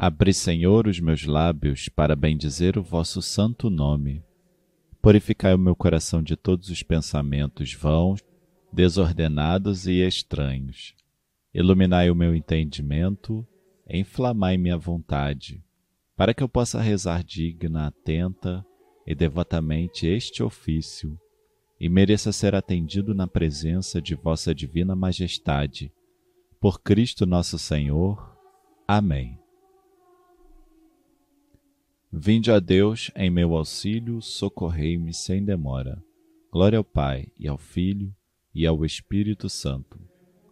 Abri, 0.00 0.32
Senhor, 0.32 0.86
os 0.86 1.00
meus 1.00 1.24
lábios 1.24 1.88
para 1.88 2.14
bendizer 2.14 2.78
o 2.78 2.82
vosso 2.84 3.20
santo 3.20 3.68
nome. 3.68 4.22
Purificai 5.02 5.52
o 5.52 5.58
meu 5.58 5.74
coração 5.74 6.22
de 6.22 6.36
todos 6.36 6.70
os 6.70 6.84
pensamentos 6.84 7.74
vãos, 7.74 8.20
desordenados 8.72 9.88
e 9.88 9.94
estranhos. 10.06 10.94
Iluminai 11.52 12.10
o 12.10 12.14
meu 12.14 12.32
entendimento, 12.32 13.44
inflamai 13.90 14.56
minha 14.56 14.78
vontade, 14.78 15.64
para 16.16 16.32
que 16.32 16.44
eu 16.44 16.48
possa 16.48 16.80
rezar 16.80 17.24
digna, 17.24 17.88
atenta 17.88 18.64
e 19.04 19.16
devotamente 19.16 20.06
este 20.06 20.44
ofício, 20.44 21.18
e 21.80 21.88
mereça 21.88 22.30
ser 22.30 22.54
atendido 22.54 23.16
na 23.16 23.26
presença 23.26 24.00
de 24.00 24.14
vossa 24.14 24.54
divina 24.54 24.94
majestade. 24.94 25.92
Por 26.60 26.80
Cristo 26.82 27.26
nosso 27.26 27.58
Senhor. 27.58 28.38
Amém. 28.86 29.36
Vinde 32.10 32.50
a 32.50 32.58
Deus 32.58 33.10
em 33.14 33.28
meu 33.28 33.54
auxílio, 33.54 34.22
socorrei-me 34.22 35.12
sem 35.12 35.44
demora. 35.44 36.02
Glória 36.50 36.78
ao 36.78 36.84
Pai, 36.84 37.26
e 37.38 37.46
ao 37.46 37.58
Filho, 37.58 38.14
e 38.54 38.66
ao 38.66 38.82
Espírito 38.82 39.46
Santo, 39.50 40.00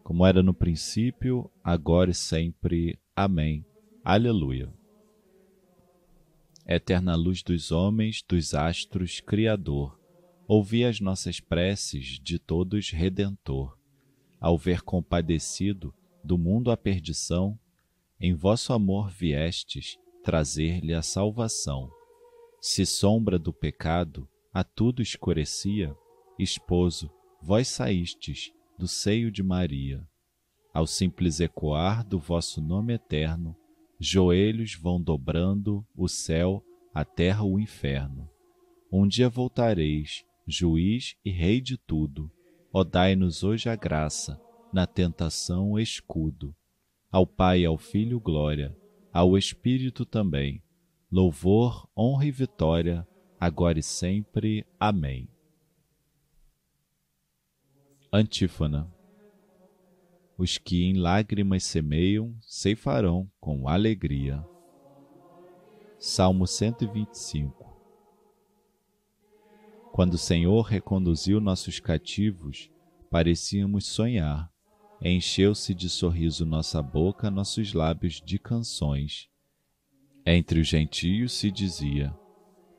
como 0.05 0.27
era 0.27 0.42
no 0.42 0.52
princípio, 0.52 1.50
agora 1.64 2.11
e 2.11 2.14
sempre. 2.14 2.98
Amém. 3.16 3.64
Aleluia. 4.05 4.70
Eterna 6.69 7.16
luz 7.16 7.42
dos 7.42 7.73
homens, 7.73 8.23
dos 8.23 8.52
astros, 8.52 9.20
Criador, 9.20 9.98
ouvi 10.47 10.84
as 10.84 11.00
nossas 11.00 11.41
preces 11.41 12.20
de 12.20 12.38
todos 12.38 12.91
Redentor. 12.91 13.78
Ao 14.38 14.59
ver 14.59 14.83
compadecido 14.83 15.95
do 16.23 16.36
mundo 16.36 16.70
a 16.70 16.77
perdição, 16.77 17.59
em 18.20 18.34
vosso 18.34 18.75
amor 18.75 19.09
viestes 19.09 19.97
trazer-lhe 20.27 20.92
a 20.92 21.02
salvação. 21.02 21.88
Se 22.60 22.84
sombra 22.84 23.38
do 23.38 23.52
pecado 23.52 24.28
a 24.52 24.64
tudo 24.64 25.00
escurecia, 25.00 25.94
esposo, 26.36 27.08
vós 27.41 27.68
saístes 27.68 28.52
do 28.77 28.88
seio 28.88 29.30
de 29.30 29.41
Maria. 29.41 30.05
Ao 30.74 30.84
simples 30.84 31.38
ecoar 31.38 32.05
do 32.05 32.18
vosso 32.18 32.60
nome 32.60 32.92
eterno, 32.92 33.55
joelhos 34.00 34.74
vão 34.74 35.00
dobrando 35.00 35.86
o 35.96 36.08
céu, 36.08 36.61
a 36.92 37.05
terra, 37.05 37.44
o 37.44 37.61
inferno. 37.61 38.28
Um 38.90 39.06
dia 39.06 39.28
voltareis, 39.28 40.24
juiz 40.44 41.14
e 41.24 41.30
rei 41.30 41.61
de 41.61 41.78
tudo, 41.78 42.28
ó 42.72 42.83
dai-nos 42.83 43.44
hoje 43.44 43.68
a 43.68 43.77
graça, 43.77 44.40
na 44.72 44.88
tentação 44.88 45.78
escudo. 45.78 46.52
Ao 47.12 47.24
Pai 47.24 47.61
e 47.61 47.64
ao 47.64 47.78
Filho 47.78 48.18
glória, 48.18 48.77
ao 49.17 49.39
Espírito 49.39 50.05
também. 50.05 50.62
Louvor, 51.11 51.89
honra 51.97 52.27
e 52.27 52.31
vitória, 52.31 53.09
agora 53.41 53.78
e 53.78 53.83
sempre. 53.83 54.67
Amém. 54.78 55.27
Antífona. 58.12 58.92
Os 60.36 60.58
que 60.58 60.84
em 60.84 60.98
lágrimas 60.98 61.64
semeiam, 61.64 62.36
ceifarão 62.42 63.27
com 63.41 63.67
alegria. 63.67 64.47
Salmo 65.98 66.47
125 66.47 67.75
Quando 69.92 70.12
o 70.12 70.19
Senhor 70.19 70.61
reconduziu 70.61 71.41
nossos 71.41 71.80
cativos, 71.80 72.70
parecíamos 73.11 73.86
sonhar 73.86 74.53
Encheu-se 75.00 75.75
de 75.75 75.91
sorriso 75.91 76.47
nossa 76.47 76.83
boca, 76.83 77.30
nossos 77.30 77.75
lábios 77.75 78.20
de 78.25 78.39
canções. 78.39 79.28
Entre 80.25 80.58
os 80.58 80.66
gentios 80.66 81.33
se 81.33 81.50
dizia: 81.50 82.14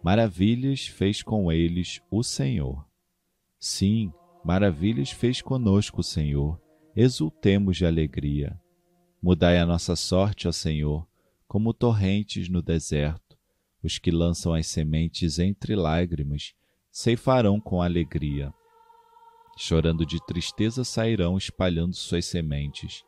Maravilhas 0.04 0.88
fez 0.88 1.22
com 1.22 1.52
eles 1.52 2.02
o 2.10 2.23
Senhor. 2.23 2.86
Sim, 3.60 4.11
maravilhas 4.44 5.11
fez 5.11 5.42
conosco 5.42 6.02
o 6.02 6.04
Senhor. 6.04 6.60
Exultemos 6.95 7.78
de 7.78 7.86
alegria. 7.86 8.60
Mudai 9.22 9.60
a 9.60 9.66
nossa 9.66 9.95
sorte, 9.95 10.48
ó 10.48 10.52
Senhor, 10.52 11.08
como 11.48 11.73
torrentes 11.73 12.49
no 12.49 12.61
deserto. 12.61 13.38
Os 13.84 13.99
que 13.99 14.10
lançam 14.10 14.54
as 14.54 14.66
sementes 14.66 15.38
entre 15.38 15.76
lágrimas 15.76 16.55
ceifarão 16.92 17.60
com 17.60 17.82
alegria 17.82 18.52
chorando 19.58 20.06
de 20.06 20.23
tristeza 20.26 20.84
sairão 20.84 21.38
espalhando 21.38 21.95
suas 21.95 22.26
sementes, 22.26 23.04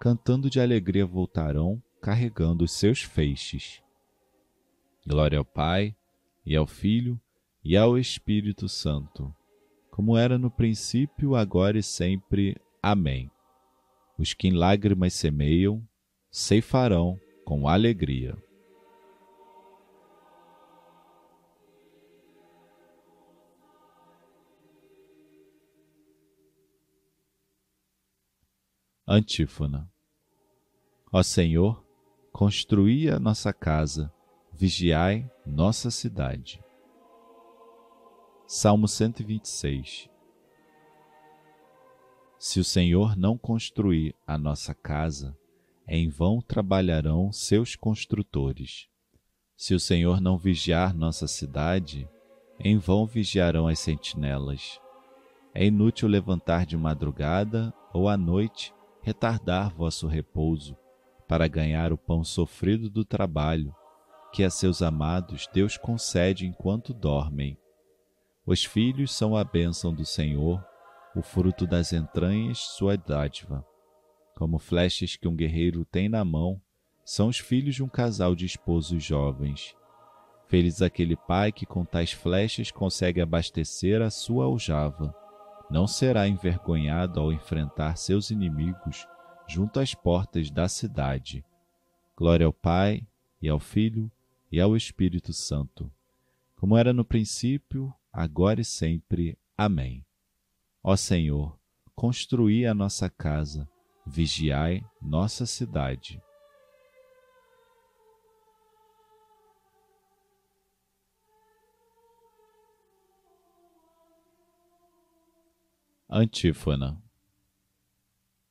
cantando 0.00 0.48
de 0.48 0.60
alegria 0.60 1.04
voltarão, 1.04 1.82
carregando 2.00 2.64
os 2.64 2.72
seus 2.72 3.02
feixes. 3.02 3.82
Glória 5.06 5.38
ao 5.38 5.44
Pai, 5.44 5.94
e 6.46 6.56
ao 6.56 6.66
Filho, 6.66 7.20
e 7.64 7.76
ao 7.76 7.98
Espírito 7.98 8.68
Santo, 8.68 9.34
como 9.90 10.16
era 10.16 10.38
no 10.38 10.50
princípio, 10.50 11.34
agora 11.34 11.78
e 11.78 11.82
sempre. 11.82 12.56
Amém. 12.82 13.30
Os 14.18 14.32
que 14.32 14.48
em 14.48 14.52
lágrimas 14.52 15.12
semeiam, 15.12 15.86
ceifarão 16.30 17.18
com 17.44 17.68
alegria. 17.68 18.36
Antífona. 29.14 29.92
Ó 31.12 31.22
Senhor, 31.22 31.84
construí 32.32 33.10
a 33.10 33.18
nossa 33.18 33.52
casa, 33.52 34.10
vigiai 34.50 35.30
nossa 35.44 35.90
cidade. 35.90 36.64
Salmo 38.46 38.88
126 38.88 40.08
Se 42.38 42.58
o 42.58 42.64
Senhor 42.64 43.14
não 43.14 43.36
construir 43.36 44.14
a 44.26 44.38
nossa 44.38 44.74
casa, 44.74 45.36
em 45.86 46.08
vão 46.08 46.40
trabalharão 46.40 47.30
seus 47.30 47.76
construtores. 47.76 48.88
Se 49.54 49.74
o 49.74 49.78
Senhor 49.78 50.22
não 50.22 50.38
vigiar 50.38 50.94
nossa 50.94 51.28
cidade, 51.28 52.08
em 52.58 52.78
vão 52.78 53.04
vigiarão 53.04 53.68
as 53.68 53.78
sentinelas. 53.78 54.80
É 55.52 55.66
inútil 55.66 56.08
levantar 56.08 56.64
de 56.64 56.78
madrugada 56.78 57.74
ou 57.92 58.08
à 58.08 58.16
noite 58.16 58.72
retardar 59.02 59.74
vosso 59.74 60.06
repouso, 60.06 60.76
para 61.26 61.48
ganhar 61.48 61.92
o 61.92 61.98
pão 61.98 62.22
sofrido 62.22 62.88
do 62.88 63.04
trabalho, 63.04 63.74
que 64.32 64.44
a 64.44 64.50
seus 64.50 64.80
amados 64.80 65.48
Deus 65.52 65.76
concede 65.76 66.46
enquanto 66.46 66.94
dormem. 66.94 67.58
Os 68.46 68.64
filhos 68.64 69.12
são 69.12 69.36
a 69.36 69.44
bênção 69.44 69.92
do 69.92 70.04
Senhor, 70.04 70.64
o 71.14 71.22
fruto 71.22 71.66
das 71.66 71.92
entranhas, 71.92 72.58
sua 72.58 72.96
dádiva. 72.96 73.66
Como 74.36 74.58
flechas 74.58 75.16
que 75.16 75.28
um 75.28 75.36
guerreiro 75.36 75.84
tem 75.84 76.08
na 76.08 76.24
mão, 76.24 76.60
são 77.04 77.28
os 77.28 77.38
filhos 77.38 77.74
de 77.74 77.82
um 77.82 77.88
casal 77.88 78.34
de 78.34 78.46
esposos 78.46 79.02
jovens. 79.02 79.76
Feliz 80.48 80.80
aquele 80.80 81.16
pai 81.16 81.50
que 81.50 81.66
com 81.66 81.84
tais 81.84 82.12
flechas 82.12 82.70
consegue 82.70 83.20
abastecer 83.20 84.00
a 84.00 84.10
sua 84.10 84.44
aljava 84.44 85.14
não 85.72 85.86
será 85.86 86.28
envergonhado 86.28 87.18
ao 87.18 87.32
enfrentar 87.32 87.96
seus 87.96 88.30
inimigos 88.30 89.08
junto 89.48 89.80
às 89.80 89.94
portas 89.94 90.50
da 90.50 90.68
cidade. 90.68 91.42
Glória 92.14 92.44
ao 92.44 92.52
Pai, 92.52 93.06
e 93.40 93.48
ao 93.48 93.58
Filho, 93.58 94.12
e 94.50 94.60
ao 94.60 94.76
Espírito 94.76 95.32
Santo, 95.32 95.90
como 96.56 96.76
era 96.76 96.92
no 96.92 97.06
princípio, 97.06 97.92
agora 98.12 98.60
e 98.60 98.64
sempre. 98.66 99.38
Amém. 99.56 100.04
Ó 100.84 100.94
Senhor, 100.94 101.58
construí 101.94 102.66
a 102.66 102.74
nossa 102.74 103.08
casa, 103.08 103.66
vigiai 104.06 104.84
nossa 105.00 105.46
cidade. 105.46 106.20
Antífona. 116.14 117.02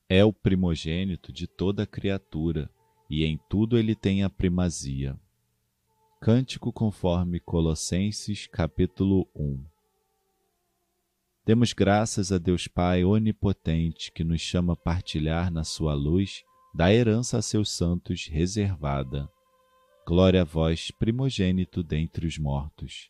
É 0.08 0.24
o 0.24 0.32
primogênito 0.32 1.32
de 1.32 1.46
toda 1.46 1.86
criatura, 1.86 2.68
e 3.08 3.24
em 3.24 3.38
tudo 3.48 3.78
ele 3.78 3.94
tem 3.94 4.24
a 4.24 4.28
primazia. 4.28 5.16
Cântico 6.20 6.72
conforme 6.72 7.38
Colossenses 7.38 8.48
capítulo 8.48 9.28
1. 9.32 9.64
Demos 11.46 11.72
graças 11.72 12.32
a 12.32 12.38
Deus 12.38 12.66
Pai 12.66 13.04
onipotente 13.04 14.10
que 14.10 14.24
nos 14.24 14.40
chama 14.40 14.72
a 14.72 14.76
partilhar 14.76 15.48
na 15.48 15.62
sua 15.62 15.94
luz 15.94 16.42
da 16.74 16.92
herança 16.92 17.38
a 17.38 17.42
seus 17.42 17.70
santos 17.70 18.26
reservada. 18.26 19.30
Glória 20.04 20.40
a 20.40 20.44
vós, 20.44 20.90
primogênito 20.90 21.80
dentre 21.84 22.26
os 22.26 22.36
mortos. 22.38 23.08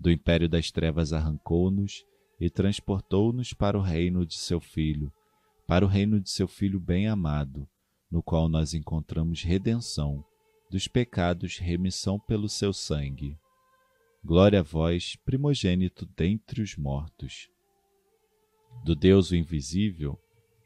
Do 0.00 0.10
império 0.10 0.48
das 0.48 0.72
trevas 0.72 1.12
arrancou-nos 1.12 2.09
e 2.40 2.48
transportou-nos 2.48 3.52
para 3.52 3.78
o 3.78 3.82
reino 3.82 4.24
de 4.24 4.36
seu 4.36 4.60
Filho, 4.60 5.12
para 5.66 5.84
o 5.84 5.88
reino 5.88 6.18
de 6.18 6.30
seu 6.30 6.48
Filho 6.48 6.80
bem 6.80 7.06
amado, 7.06 7.68
no 8.10 8.22
qual 8.22 8.48
nós 8.48 8.72
encontramos 8.72 9.42
redenção 9.42 10.24
dos 10.70 10.88
pecados, 10.88 11.58
remissão 11.58 12.18
pelo 12.18 12.48
seu 12.48 12.72
sangue. 12.72 13.36
Glória 14.24 14.60
a 14.60 14.62
vós, 14.62 15.16
primogênito 15.16 16.06
dentre 16.16 16.62
os 16.62 16.76
mortos. 16.76 17.50
Do 18.84 18.94
Deus 18.94 19.30
o 19.30 19.36
invisível 19.36 20.18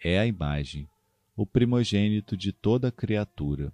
é 0.03 0.19
a 0.19 0.27
imagem, 0.27 0.89
o 1.37 1.47
primogênito 1.47 2.37
de 2.37 2.53
toda 2.53 2.93
criatura, 2.93 3.73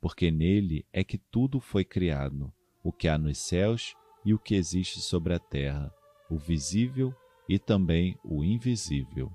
porque 0.00 0.30
nele 0.30 0.86
é 0.92 1.04
que 1.04 1.18
tudo 1.18 1.60
foi 1.60 1.84
criado, 1.84 2.52
o 2.82 2.92
que 2.92 3.08
há 3.08 3.18
nos 3.18 3.38
céus 3.38 3.94
e 4.24 4.32
o 4.32 4.38
que 4.38 4.54
existe 4.54 5.00
sobre 5.00 5.34
a 5.34 5.38
terra, 5.38 5.92
o 6.30 6.38
visível 6.38 7.14
e 7.48 7.58
também 7.58 8.18
o 8.24 8.44
invisível. 8.44 9.30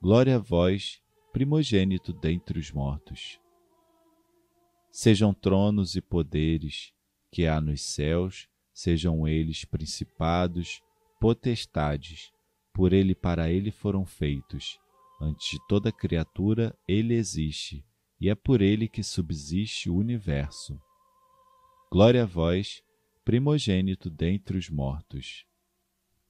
Glória 0.00 0.36
a 0.36 0.38
vós, 0.38 1.00
primogênito 1.32 2.12
dentre 2.12 2.58
os 2.58 2.72
mortos. 2.72 3.40
Sejam 4.90 5.32
tronos 5.32 5.94
e 5.94 6.00
poderes 6.00 6.92
que 7.30 7.46
há 7.46 7.60
nos 7.60 7.82
céus, 7.82 8.48
sejam 8.72 9.26
eles 9.28 9.64
principados, 9.64 10.82
potestades, 11.20 12.32
por 12.72 12.92
ele 12.92 13.14
para 13.14 13.50
ele 13.50 13.70
foram 13.70 14.04
feitos. 14.04 14.78
Antes 15.20 15.50
de 15.50 15.58
toda 15.68 15.92
criatura, 15.92 16.76
ele 16.88 17.14
existe, 17.14 17.84
e 18.20 18.28
é 18.30 18.34
por 18.34 18.62
ele 18.62 18.88
que 18.88 19.02
subsiste 19.02 19.90
o 19.90 19.96
universo. 19.96 20.80
Glória 21.92 22.22
a 22.22 22.26
vós, 22.26 22.82
primogênito 23.24 24.08
dentre 24.08 24.56
os 24.56 24.70
mortos. 24.70 25.44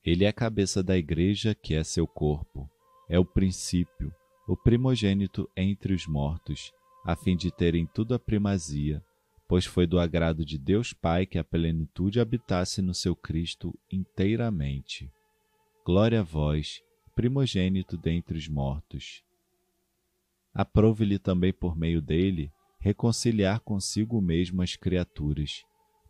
Ele 0.05 0.25
é 0.25 0.29
a 0.29 0.33
cabeça 0.33 0.83
da 0.83 0.97
igreja, 0.97 1.55
que 1.55 1.75
é 1.75 1.85
seu 1.85 2.07
corpo, 2.07 2.69
é 3.09 3.19
o 3.19 3.25
princípio, 3.25 4.15
o 4.49 4.57
primogênito 4.57 5.49
entre 5.55 5.93
os 5.93 6.07
mortos, 6.07 6.73
a 7.05 7.15
fim 7.15 7.37
de 7.37 7.51
terem 7.51 7.87
tudo 7.87 8.15
a 8.15 8.19
primazia, 8.19 9.05
pois 9.47 9.67
foi 9.67 9.87
do 9.87 9.99
agrado 9.99 10.45
de 10.45 10.57
Deus 10.57 10.93
Pai 10.93 11.27
que 11.27 11.39
a 11.39 11.45
plenitude 11.45 12.19
habitasse 12.19 12.81
no 12.81 12.95
seu 12.95 13.15
Cristo 13.15 13.79
inteiramente. 13.91 15.11
Glória 15.85 16.21
a 16.21 16.23
vós, 16.23 16.83
primogênito 17.15 17.99
dentre 17.99 18.39
os 18.39 18.49
mortos. 18.49 19.23
Aprove-lhe 20.55 21.19
também 21.19 21.53
por 21.53 21.77
meio 21.77 22.01
dele 22.01 22.51
reconciliar 22.79 23.61
consigo 23.61 24.21
mesmo 24.23 24.63
as 24.63 24.75
criaturas, 24.75 25.63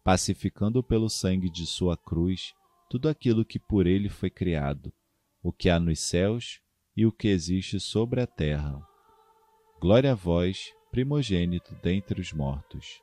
pacificando 0.05 0.83
pelo 0.83 1.11
sangue 1.11 1.51
de 1.51 1.67
sua 1.67 1.97
cruz 1.97 2.55
tudo 2.91 3.09
aquilo 3.09 3.45
que 3.45 3.61
por 3.61 3.87
ele 3.87 4.09
foi 4.09 4.29
criado, 4.29 4.93
o 5.41 5.53
que 5.53 5.71
há 5.71 5.79
nos 5.79 6.01
céus 6.01 6.61
e 6.97 7.07
o 7.07 7.13
que 7.13 7.29
existe 7.29 7.79
sobre 7.79 8.21
a 8.21 8.27
terra. 8.27 8.85
Glória 9.81 10.11
a 10.11 10.15
vós, 10.17 10.75
primogênito 10.91 11.73
dentre 11.77 12.21
os 12.21 12.33
mortos. 12.33 13.01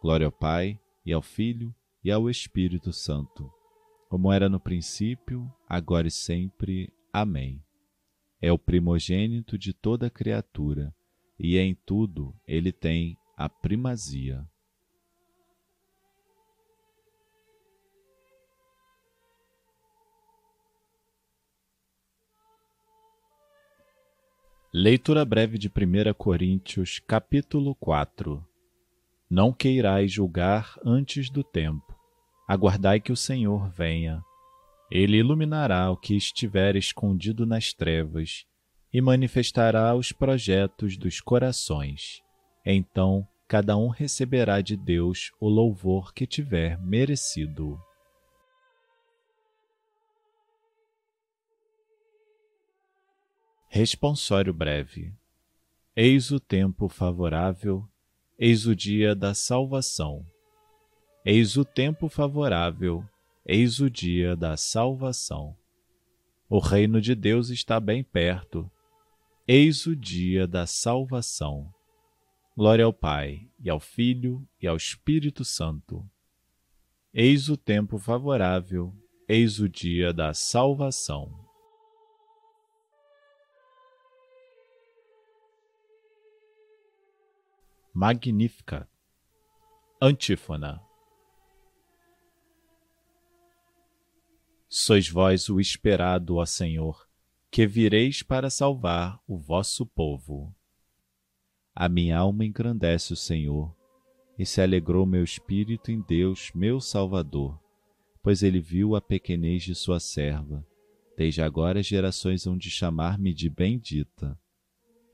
Glória 0.00 0.26
ao 0.26 0.32
Pai, 0.32 0.78
e 1.04 1.12
ao 1.12 1.20
Filho, 1.20 1.74
e 2.04 2.10
ao 2.12 2.30
Espírito 2.30 2.92
Santo, 2.92 3.52
como 4.08 4.32
era 4.32 4.48
no 4.48 4.60
princípio, 4.60 5.52
agora 5.68 6.06
e 6.06 6.10
sempre. 6.10 6.92
Amém. 7.12 7.60
É 8.40 8.52
o 8.52 8.58
primogênito 8.58 9.58
de 9.58 9.72
toda 9.72 10.08
criatura, 10.08 10.94
e 11.36 11.58
em 11.58 11.74
tudo 11.74 12.32
ele 12.46 12.70
tem 12.70 13.16
a 13.36 13.48
primazia. 13.48 14.46
Leitura 24.74 25.22
breve 25.22 25.58
de 25.58 25.68
1 25.68 26.14
Coríntios, 26.14 26.98
capítulo 26.98 27.74
4 27.74 28.42
Não 29.28 29.52
queirais 29.52 30.10
julgar 30.10 30.80
antes 30.82 31.28
do 31.28 31.44
tempo. 31.44 31.94
Aguardai 32.48 32.98
que 32.98 33.12
o 33.12 33.16
Senhor 33.16 33.68
venha. 33.68 34.22
Ele 34.90 35.18
iluminará 35.18 35.90
o 35.90 35.96
que 35.98 36.16
estiver 36.16 36.74
escondido 36.74 37.44
nas 37.44 37.74
trevas 37.74 38.46
e 38.90 39.02
manifestará 39.02 39.94
os 39.94 40.10
projetos 40.10 40.96
dos 40.96 41.20
corações. 41.20 42.22
Então, 42.64 43.28
cada 43.46 43.76
um 43.76 43.88
receberá 43.88 44.62
de 44.62 44.74
Deus 44.74 45.32
o 45.38 45.50
louvor 45.50 46.14
que 46.14 46.26
tiver 46.26 46.80
merecido. 46.80 47.78
Responsório 53.74 54.52
breve. 54.52 55.14
Eis 55.96 56.30
o 56.30 56.38
tempo 56.38 56.90
favorável, 56.90 57.88
eis 58.38 58.66
o 58.66 58.76
dia 58.76 59.14
da 59.14 59.32
salvação. 59.32 60.26
Eis 61.24 61.56
o 61.56 61.64
tempo 61.64 62.06
favorável, 62.10 63.02
eis 63.46 63.80
o 63.80 63.88
dia 63.88 64.36
da 64.36 64.58
salvação. 64.58 65.56
O 66.50 66.58
reino 66.58 67.00
de 67.00 67.14
Deus 67.14 67.48
está 67.48 67.80
bem 67.80 68.04
perto, 68.04 68.70
eis 69.48 69.86
o 69.86 69.96
dia 69.96 70.46
da 70.46 70.66
salvação. 70.66 71.72
Glória 72.54 72.84
ao 72.84 72.92
Pai, 72.92 73.48
e 73.58 73.70
ao 73.70 73.80
Filho, 73.80 74.46
e 74.60 74.66
ao 74.66 74.76
Espírito 74.76 75.46
Santo. 75.46 76.06
Eis 77.14 77.48
o 77.48 77.56
tempo 77.56 77.96
favorável, 77.96 78.94
eis 79.26 79.60
o 79.60 79.66
dia 79.66 80.12
da 80.12 80.34
salvação. 80.34 81.41
Magnífica. 87.92 88.88
Antífona. 90.00 90.80
Sois 94.66 95.08
vós 95.08 95.50
o 95.50 95.60
esperado, 95.60 96.36
ó 96.36 96.46
Senhor, 96.46 97.06
que 97.50 97.66
vireis 97.66 98.22
para 98.22 98.48
salvar 98.48 99.20
o 99.28 99.36
vosso 99.36 99.84
povo. 99.84 100.54
A 101.74 101.88
minha 101.88 102.16
alma 102.16 102.46
engrandece 102.46 103.12
o 103.12 103.16
Senhor, 103.16 103.76
e 104.38 104.46
se 104.46 104.62
alegrou 104.62 105.04
meu 105.04 105.22
espírito 105.22 105.90
em 105.90 106.00
Deus, 106.00 106.50
meu 106.54 106.80
Salvador, 106.80 107.60
pois 108.22 108.42
ele 108.42 108.60
viu 108.60 108.96
a 108.96 109.02
pequenez 109.02 109.62
de 109.62 109.74
sua 109.74 110.00
serva. 110.00 110.66
Desde 111.14 111.42
agora 111.42 111.82
gerações 111.82 112.46
hão 112.46 112.56
de 112.56 112.70
chamar-me 112.70 113.34
de 113.34 113.50
bendita. 113.50 114.38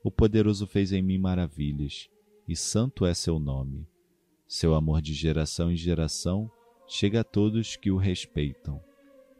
O 0.01 0.09
poderoso 0.09 0.65
fez 0.65 0.93
em 0.93 1.01
mim 1.01 1.17
maravilhas 1.17 2.09
e 2.49 2.55
santo 2.55 3.05
é 3.05 3.13
seu 3.13 3.37
nome. 3.37 3.87
Seu 4.47 4.73
amor 4.73 5.03
de 5.03 5.13
geração 5.13 5.71
em 5.71 5.75
geração 5.75 6.49
chega 6.87 7.21
a 7.21 7.23
todos 7.23 7.75
que 7.75 7.91
o 7.91 7.97
respeitam. 7.97 8.83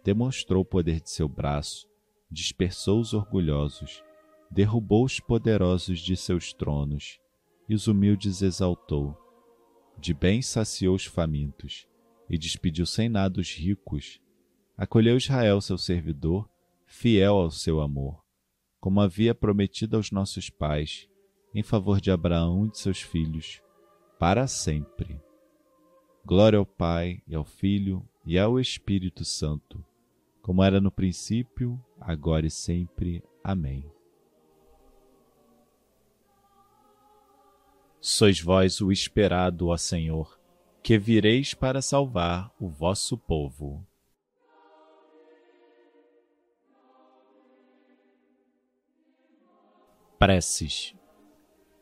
Demonstrou 0.04 0.62
o 0.62 0.66
poder 0.66 1.02
de 1.02 1.10
seu 1.10 1.28
braço, 1.28 1.90
dispersou 2.30 3.00
os 3.00 3.16
orgulhosos, 3.16 4.04
derrubou 4.52 5.04
os 5.06 5.20
poderosos 5.20 6.00
de 6.00 6.16
seus 6.16 6.54
tronos 6.54 7.20
e 7.68 7.74
os 7.74 7.88
humildes 7.88 8.44
exaltou. 8.44 9.18
De 9.98 10.14
bem 10.14 10.44
saciou 10.44 10.96
os 10.96 11.06
famintos 11.06 11.88
e 12.30 12.38
despediu 12.38 12.86
sem 12.86 13.10
nada 13.10 13.42
os 13.42 13.52
ricos. 13.52 14.22
Acolheu 14.78 15.18
Israel, 15.18 15.60
seu 15.62 15.80
servidor, 15.80 16.48
fiel 16.86 17.38
ao 17.38 17.50
seu 17.50 17.82
amor, 17.82 18.24
como 18.80 19.02
havia 19.02 19.34
prometido 19.34 19.98
aos 19.98 20.12
nossos 20.12 20.52
pais 20.52 21.09
em 21.54 21.64
favor 21.64 22.00
de 22.00 22.12
Abraão 22.12 22.66
e 22.66 22.70
de 22.70 22.78
seus 22.78 23.02
filhos, 23.02 23.62
para 24.18 24.48
sempre. 24.48 25.20
Glória 26.26 26.60
ao 26.60 26.66
Pai, 26.66 27.22
e 27.28 27.34
ao 27.34 27.44
Filho, 27.44 28.08
e 28.26 28.38
ao 28.38 28.60
Espírito 28.60 29.26
Santo, 29.26 29.84
como 30.42 30.64
era 30.64 30.80
no 30.80 30.92
princípio, 30.92 31.84
agora 32.00 32.46
e 32.46 32.52
sempre. 32.52 33.24
Amém. 33.44 33.90
Sois 38.00 38.40
vós 38.40 38.80
o 38.80 38.92
esperado, 38.92 39.68
ó 39.68 39.78
Senhor, 39.78 40.40
que 40.82 40.98
vireis 40.98 41.54
para 41.54 41.82
salvar 41.82 42.54
o 42.60 42.70
vosso 42.70 43.18
povo. 43.18 43.86
Preces 50.18 50.94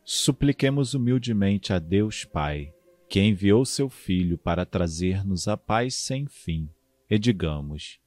Supliquemos 0.10 0.94
humildemente 0.94 1.74
a 1.74 1.80
Deus 1.80 2.24
Pai, 2.24 2.74
que 3.10 3.20
enviou 3.20 3.66
seu 3.66 3.90
Filho 3.90 4.38
para 4.38 4.66
trazer-nos 4.66 5.50
a 5.50 5.58
paz 5.58 5.96
sem 5.96 6.26
fim, 6.28 6.70
e 7.10 7.20
digamos: 7.20 8.00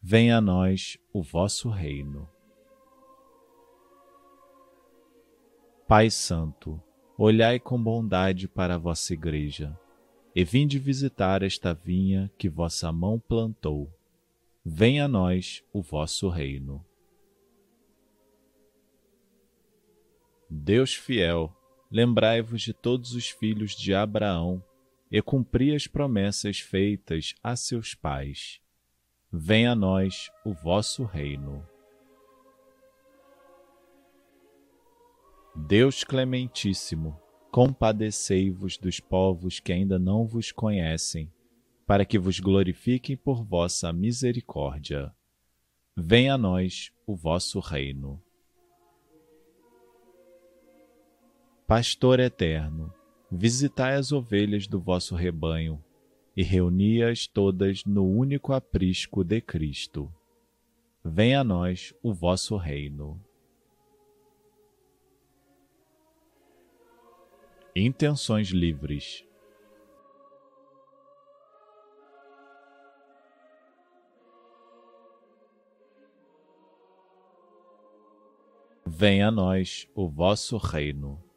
Venha 0.00 0.38
a 0.38 0.40
nós 0.40 0.96
o 1.12 1.22
vosso 1.22 1.68
reino. 1.68 2.26
Pai 5.86 6.08
Santo, 6.08 6.82
olhai 7.18 7.60
com 7.60 7.78
bondade 7.78 8.48
para 8.48 8.76
a 8.76 8.78
vossa 8.78 9.12
Igreja, 9.12 9.78
e 10.34 10.44
vinde 10.44 10.78
visitar 10.78 11.42
esta 11.42 11.74
vinha 11.74 12.32
que 12.38 12.48
vossa 12.48 12.90
mão 12.90 13.18
plantou. 13.18 13.92
Venha 14.64 15.04
a 15.04 15.08
nós 15.08 15.62
o 15.70 15.82
vosso 15.82 16.30
reino. 16.30 16.82
Deus 20.54 20.94
fiel, 20.94 21.50
lembrai-vos 21.90 22.60
de 22.60 22.74
todos 22.74 23.14
os 23.14 23.30
filhos 23.30 23.74
de 23.74 23.94
Abraão 23.94 24.62
e 25.10 25.22
cumpri 25.22 25.74
as 25.74 25.86
promessas 25.86 26.60
feitas 26.60 27.34
a 27.42 27.56
seus 27.56 27.94
pais. 27.94 28.60
Venha 29.32 29.72
a 29.72 29.74
nós 29.74 30.30
o 30.44 30.52
vosso 30.52 31.04
reino. 31.04 31.66
Deus 35.56 36.04
Clementíssimo, 36.04 37.18
compadecei-vos 37.50 38.76
dos 38.76 39.00
povos 39.00 39.58
que 39.58 39.72
ainda 39.72 39.98
não 39.98 40.26
vos 40.26 40.52
conhecem, 40.52 41.32
para 41.86 42.04
que 42.04 42.18
vos 42.18 42.38
glorifiquem 42.38 43.16
por 43.16 43.42
vossa 43.42 43.90
misericórdia. 43.90 45.14
Venha 45.96 46.34
a 46.34 46.38
nós 46.38 46.92
o 47.06 47.16
vosso 47.16 47.58
reino. 47.58 48.22
Pastor 51.74 52.20
eterno, 52.20 52.92
visitai 53.30 53.94
as 53.94 54.12
ovelhas 54.12 54.66
do 54.66 54.78
vosso 54.78 55.14
rebanho 55.14 55.82
e 56.36 56.42
reuni-as 56.42 57.26
todas 57.26 57.82
no 57.86 58.04
único 58.06 58.52
aprisco 58.52 59.24
de 59.24 59.40
Cristo. 59.40 60.12
Venha 61.02 61.40
a 61.40 61.44
nós 61.44 61.94
o 62.02 62.12
vosso 62.12 62.58
reino. 62.58 63.18
Intenções 67.74 68.48
livres. 68.48 69.24
Venha 78.84 79.28
a 79.28 79.30
nós 79.30 79.88
o 79.94 80.06
vosso 80.06 80.58
reino. 80.58 81.31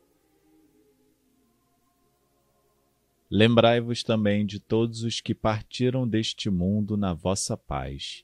Lembrai-vos 3.30 4.04
também 4.04 4.46
de 4.46 4.60
todos 4.60 5.04
os 5.04 5.20
que 5.20 5.34
partiram 5.34 6.08
deste 6.08 6.50
mundo 6.50 6.96
na 6.96 7.14
vossa 7.14 7.58
paz, 7.58 8.24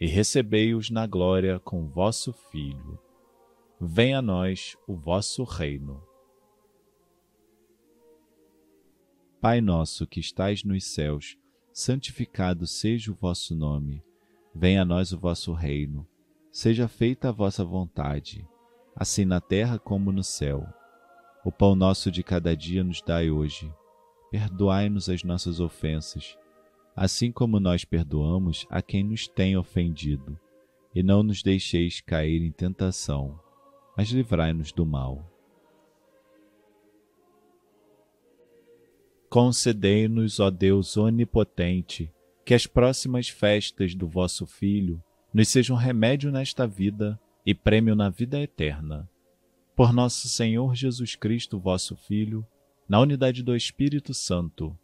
e 0.00 0.06
recebei-os 0.06 0.88
na 0.88 1.06
glória 1.06 1.60
com 1.60 1.86
vosso 1.86 2.32
Filho. 2.32 2.98
Venha 3.78 4.18
a 4.18 4.22
nós 4.22 4.76
o 4.86 4.96
vosso 4.96 5.44
reino. 5.44 6.02
Pai 9.40 9.60
nosso 9.60 10.06
que 10.06 10.20
estais 10.20 10.64
nos 10.64 10.84
céus, 10.84 11.38
santificado 11.72 12.66
seja 12.66 13.12
o 13.12 13.14
vosso 13.14 13.54
nome. 13.54 14.02
Venha 14.54 14.82
a 14.82 14.84
nós 14.84 15.12
o 15.12 15.18
vosso 15.18 15.52
reino. 15.52 16.06
Seja 16.50 16.88
feita 16.88 17.28
a 17.28 17.32
vossa 17.32 17.64
vontade, 17.64 18.46
assim 18.94 19.24
na 19.24 19.40
terra 19.40 19.78
como 19.78 20.10
no 20.10 20.24
céu. 20.24 20.66
O 21.44 21.52
pão 21.52 21.74
nosso 21.74 22.10
de 22.10 22.22
cada 22.22 22.56
dia 22.56 22.82
nos 22.82 23.00
dai 23.00 23.30
hoje. 23.30 23.72
Perdoai-nos 24.30 25.08
as 25.08 25.24
nossas 25.24 25.58
ofensas, 25.58 26.38
assim 26.94 27.32
como 27.32 27.58
nós 27.58 27.84
perdoamos 27.84 28.66
a 28.70 28.80
quem 28.80 29.02
nos 29.02 29.26
tem 29.26 29.56
ofendido. 29.56 30.38
E 30.94 31.02
não 31.02 31.22
nos 31.22 31.42
deixeis 31.42 32.00
cair 32.00 32.42
em 32.42 32.50
tentação, 32.50 33.38
mas 33.96 34.10
livrai-nos 34.10 34.72
do 34.72 34.84
mal. 34.84 35.24
Concedei-nos, 39.28 40.40
ó 40.40 40.50
Deus 40.50 40.96
onipotente, 40.96 42.12
que 42.44 42.54
as 42.54 42.66
próximas 42.66 43.28
festas 43.28 43.94
do 43.94 44.08
vosso 44.08 44.44
Filho 44.46 45.00
nos 45.32 45.48
sejam 45.48 45.76
remédio 45.76 46.32
nesta 46.32 46.66
vida 46.66 47.18
e 47.46 47.54
prêmio 47.54 47.94
na 47.94 48.08
vida 48.08 48.40
eterna. 48.40 49.08
Por 49.76 49.92
nosso 49.92 50.28
Senhor 50.28 50.74
Jesus 50.74 51.14
Cristo, 51.14 51.60
vosso 51.60 51.94
Filho, 51.94 52.44
na 52.90 52.98
unidade 52.98 53.44
do 53.44 53.54
Espírito 53.54 54.12
Santo. 54.12 54.76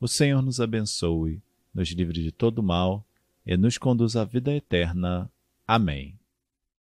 O 0.00 0.06
Senhor 0.06 0.40
nos 0.40 0.60
abençoe, 0.60 1.42
nos 1.74 1.88
livre 1.88 2.22
de 2.22 2.30
todo 2.30 2.62
mal 2.62 3.04
e 3.44 3.56
nos 3.56 3.76
conduz 3.76 4.14
à 4.14 4.24
vida 4.24 4.54
eterna. 4.54 5.28
Amém. 5.66 6.17